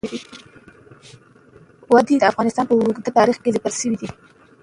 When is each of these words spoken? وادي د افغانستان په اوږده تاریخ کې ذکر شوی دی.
وادي 1.91 2.15
د 2.19 2.23
افغانستان 2.31 2.65
په 2.67 2.73
اوږده 2.75 3.11
تاریخ 3.19 3.37
کې 3.43 3.53
ذکر 3.55 3.71
شوی 3.79 3.97
دی. 4.01 4.09